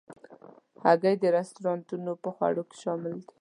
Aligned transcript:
هګۍ 0.83 1.15
د 1.19 1.23
رستورانتو 1.37 1.95
په 2.23 2.29
خوړو 2.35 2.63
کې 2.69 2.75
شامل 2.83 3.13
ده. 3.23 3.27